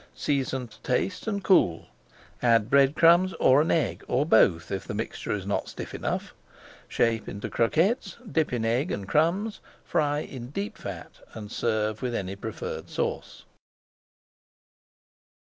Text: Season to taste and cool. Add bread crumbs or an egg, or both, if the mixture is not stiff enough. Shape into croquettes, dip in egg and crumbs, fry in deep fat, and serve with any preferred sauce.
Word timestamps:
Season 0.15 0.67
to 0.67 0.81
taste 0.81 1.27
and 1.27 1.43
cool. 1.43 1.85
Add 2.41 2.71
bread 2.71 2.95
crumbs 2.95 3.33
or 3.33 3.61
an 3.61 3.69
egg, 3.69 4.03
or 4.07 4.25
both, 4.25 4.71
if 4.71 4.87
the 4.87 4.95
mixture 4.95 5.31
is 5.31 5.45
not 5.45 5.69
stiff 5.69 5.93
enough. 5.93 6.33
Shape 6.87 7.29
into 7.29 7.51
croquettes, 7.51 8.17
dip 8.27 8.51
in 8.51 8.65
egg 8.65 8.89
and 8.91 9.07
crumbs, 9.07 9.59
fry 9.85 10.21
in 10.21 10.47
deep 10.47 10.75
fat, 10.75 11.19
and 11.35 11.51
serve 11.51 12.01
with 12.01 12.15
any 12.15 12.35
preferred 12.35 12.89
sauce. 12.89 13.43